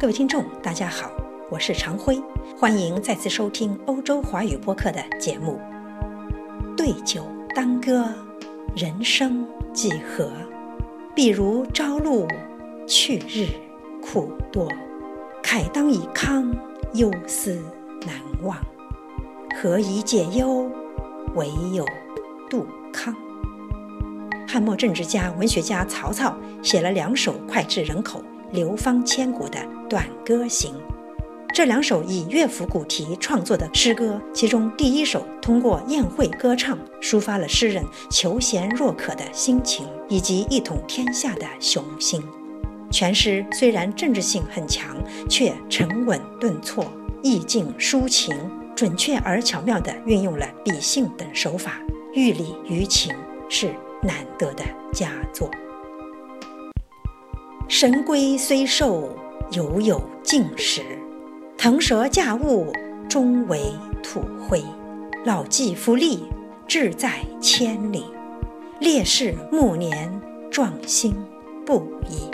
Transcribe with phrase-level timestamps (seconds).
[0.00, 1.12] 各位听众，大家好，
[1.50, 2.18] 我是常辉，
[2.56, 5.60] 欢迎再次收听欧洲华语播客的节目。
[6.74, 7.22] 对酒
[7.54, 8.08] 当歌，
[8.74, 10.32] 人生几何？
[11.14, 12.26] 比如朝露，
[12.86, 13.48] 去日
[14.00, 14.66] 苦多。
[15.42, 16.50] 慨当以慷，
[16.94, 17.62] 忧思
[18.06, 18.56] 难忘。
[19.60, 20.66] 何以解忧？
[21.34, 21.84] 唯有
[22.48, 23.14] 杜康。
[24.48, 29.58] 汉末政治家、文学家曹操写了两首脍炙人口、流芳千古的
[29.88, 30.74] 《短歌行》。
[31.52, 42.22] 这两首以乐府古题创作的诗歌，其中第一首通过宴会歌唱，抒发了诗人求贤若渴的心情以及一统天下的雄心。
[42.90, 44.96] 全诗虽然政治性很强，
[45.28, 46.84] 却沉稳顿挫，
[47.22, 48.34] 意境抒情，
[48.76, 51.80] 准确而巧妙地运用了比兴等手法，
[52.14, 53.12] 寓理于情，
[53.48, 55.50] 是难得的佳作。
[57.72, 59.08] 神龟虽寿，
[59.52, 60.82] 犹有竟时；
[61.56, 62.72] 腾蛇驾雾，
[63.08, 63.62] 终为
[64.02, 64.60] 土灰。
[65.24, 66.18] 老骥伏枥，
[66.66, 68.02] 志在千里；
[68.80, 71.14] 烈士暮年，壮心
[71.64, 72.28] 不已。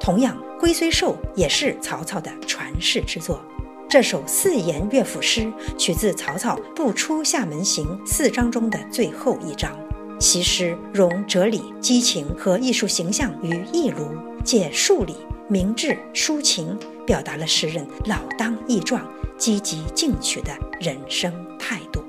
[0.00, 3.38] 同样，《龟虽寿》也是曹操的传世之作。
[3.86, 9.78] 这首四言乐府诗取自曹操《不出厦门行》四章中的最后一章。
[10.18, 14.10] 其诗融哲理、激情和艺术形象于一炉，
[14.42, 15.16] 借数理、
[15.48, 22.02] 明志、抒情，表达了诗人老当益壮、积极进取的人生态度。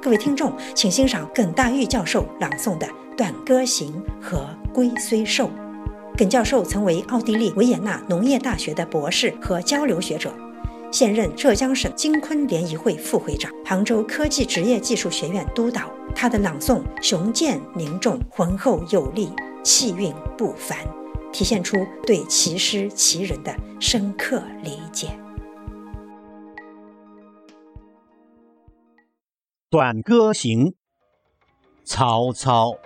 [0.00, 4.38] 各位听众，请欣赏耿大玉教授朗诵的《短歌行》和
[4.72, 5.46] 《龟虽寿》。
[6.18, 10.34] 耿教授曾为奥地利维也纳农业大学的博士和交流学者，
[10.90, 15.88] 现任浙江省金昆联谊会副会长、杭州科技职业技术学院督导。
[16.14, 19.32] 他的朗诵雄健凝重、浑厚有力，
[19.64, 20.78] 气韵不凡，
[21.32, 25.08] 体现出对其诗其人的深刻理解。
[29.70, 30.66] 《短歌行》，
[31.84, 32.76] 曹操。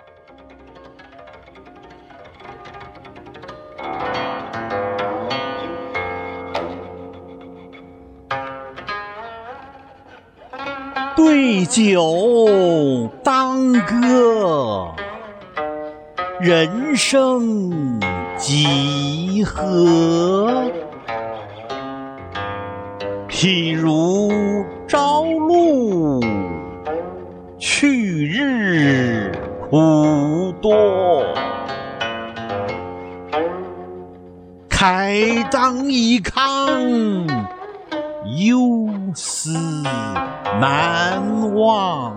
[11.17, 14.93] 对酒当歌，
[16.39, 17.99] 人生
[18.37, 20.71] 几何？
[23.27, 24.31] 譬如
[24.87, 26.21] 朝露，
[27.57, 29.31] 去日
[29.71, 31.25] 苦多。
[34.69, 37.27] 慨当以慷，
[38.37, 39.51] 忧思。
[40.59, 42.15] 难忘，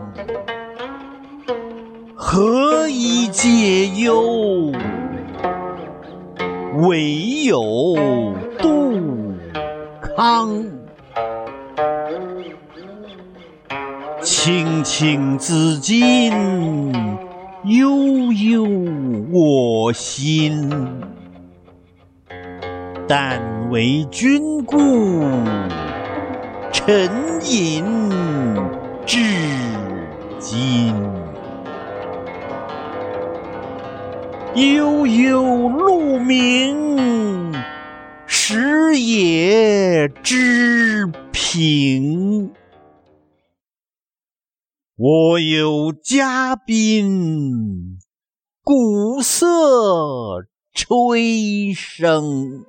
[2.14, 4.72] 何以解忧？
[6.76, 7.54] 唯有
[8.58, 9.34] 杜
[10.00, 10.64] 康。
[14.22, 16.32] 青青子衿，
[17.64, 18.64] 悠悠
[19.30, 20.70] 我心。
[23.06, 24.78] 但为君故。
[26.72, 27.10] 沉
[27.44, 27.84] 吟
[29.04, 29.18] 至
[30.38, 30.94] 今，
[34.54, 37.52] 悠悠鹿鸣，
[38.26, 42.50] 食野之苹。
[44.96, 47.98] 我有嘉宾，
[48.62, 52.64] 鼓瑟吹笙。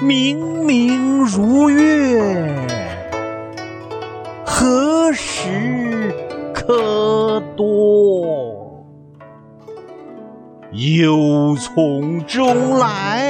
[0.00, 2.48] 明明如月，
[4.44, 6.12] 何时
[6.52, 8.60] 可掇？
[10.72, 13.28] 忧从中来，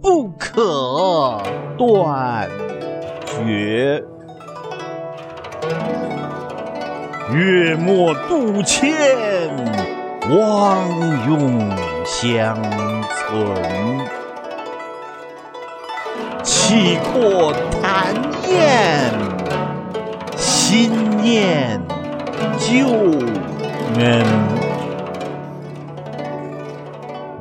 [0.00, 1.42] 不可
[1.76, 2.48] 断
[3.26, 4.02] 绝。
[7.34, 8.94] 月末渡迁，
[10.30, 10.88] 汪
[11.28, 11.68] 涌
[12.06, 13.38] 相存。
[16.50, 17.52] 气阔
[17.82, 18.14] 谈
[18.48, 19.12] 宴，
[20.34, 21.78] 心念
[22.58, 22.88] 旧
[23.98, 24.24] 恩。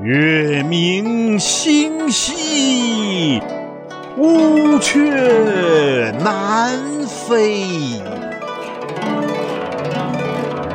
[0.04, 3.42] 月明星稀，
[4.18, 6.78] 乌鹊南
[7.08, 8.02] 飞。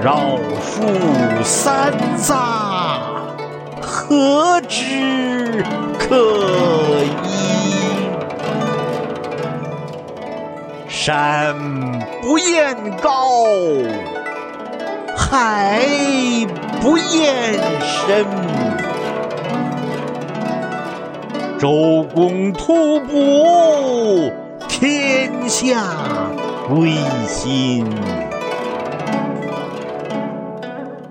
[0.02, 0.80] 绕树
[1.44, 2.34] 三匝，
[3.82, 5.62] 何枝
[5.98, 6.16] 可
[7.28, 7.31] 依？
[11.04, 11.56] 山
[12.22, 13.10] 不厌高，
[15.16, 15.80] 海
[16.80, 18.24] 不厌深。
[21.58, 24.30] 周公吐哺，
[24.68, 25.82] 天下
[26.68, 26.92] 归
[27.26, 27.84] 心。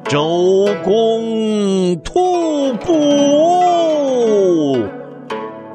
[0.07, 4.87] 周公吐哺，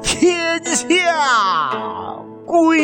[0.01, 1.69] 天下
[2.47, 2.79] 归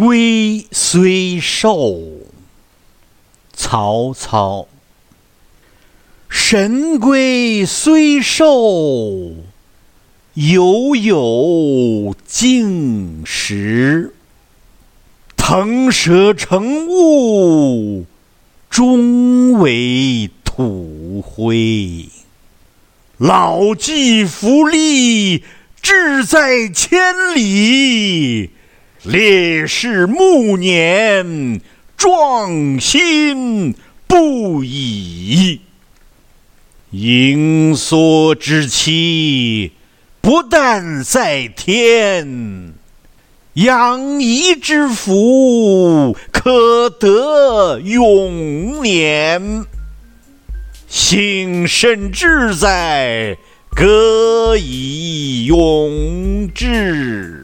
[0.00, 2.00] 龟虽寿，
[3.52, 4.66] 曹操。
[6.26, 9.34] 神龟虽寿，
[10.32, 14.14] 犹有竟时。
[15.36, 18.06] 腾蛇乘雾，
[18.70, 22.08] 终为土灰。
[23.18, 25.42] 老骥伏枥，
[25.82, 28.52] 志在千里。
[29.04, 31.62] 烈士暮年，
[31.96, 33.74] 壮心
[34.06, 35.62] 不已。
[36.90, 39.72] 盈缩之期，
[40.20, 42.74] 不但在天；
[43.54, 49.64] 养怡之福，可得永年。
[50.86, 53.38] 幸甚至哉，
[53.74, 57.39] 歌以咏志。